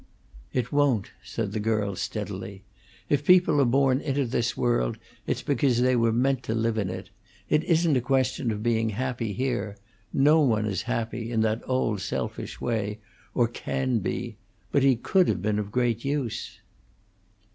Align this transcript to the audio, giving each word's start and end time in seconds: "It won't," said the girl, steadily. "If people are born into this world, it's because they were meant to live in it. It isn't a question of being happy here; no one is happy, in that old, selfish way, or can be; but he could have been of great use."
"It 0.51 0.71
won't," 0.71 1.11
said 1.23 1.51
the 1.51 1.59
girl, 1.59 1.95
steadily. 1.95 2.63
"If 3.07 3.23
people 3.23 3.61
are 3.61 3.65
born 3.65 4.01
into 4.01 4.25
this 4.25 4.57
world, 4.57 4.97
it's 5.27 5.43
because 5.43 5.79
they 5.81 5.95
were 5.95 6.11
meant 6.11 6.41
to 6.45 6.55
live 6.55 6.79
in 6.79 6.89
it. 6.89 7.11
It 7.51 7.63
isn't 7.65 7.95
a 7.95 8.01
question 8.01 8.49
of 8.49 8.63
being 8.63 8.89
happy 8.89 9.31
here; 9.33 9.77
no 10.11 10.39
one 10.41 10.65
is 10.65 10.81
happy, 10.89 11.31
in 11.31 11.41
that 11.41 11.61
old, 11.69 12.01
selfish 12.01 12.59
way, 12.59 12.97
or 13.35 13.47
can 13.47 13.99
be; 13.99 14.37
but 14.71 14.81
he 14.81 14.95
could 14.95 15.27
have 15.27 15.43
been 15.43 15.59
of 15.59 15.71
great 15.71 16.03
use." 16.03 16.59